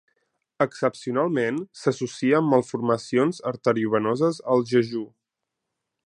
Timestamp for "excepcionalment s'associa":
0.63-2.39